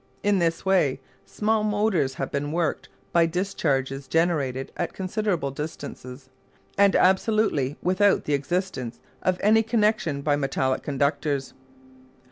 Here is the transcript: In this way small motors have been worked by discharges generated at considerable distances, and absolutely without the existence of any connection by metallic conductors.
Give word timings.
In 0.23 0.39
this 0.39 0.65
way 0.65 0.99
small 1.27 1.63
motors 1.63 2.15
have 2.15 2.31
been 2.31 2.51
worked 2.51 2.89
by 3.13 3.27
discharges 3.27 4.07
generated 4.07 4.71
at 4.75 4.93
considerable 4.93 5.51
distances, 5.51 6.27
and 6.75 6.95
absolutely 6.95 7.77
without 7.83 8.23
the 8.23 8.33
existence 8.33 8.99
of 9.21 9.37
any 9.43 9.61
connection 9.61 10.23
by 10.23 10.35
metallic 10.35 10.81
conductors. 10.81 11.53